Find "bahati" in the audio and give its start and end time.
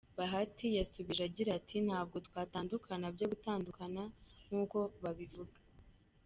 0.17-0.67